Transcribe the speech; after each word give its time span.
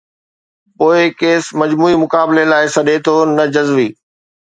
پوءِ 0.77 0.97
ڪيس 1.19 1.43
مجموعي 1.61 1.95
مقابلي 2.03 2.43
لاءِ 2.51 2.65
سڏي 2.75 2.95
ٿو، 3.05 3.15
نه 3.37 3.43
جزوي. 3.53 3.87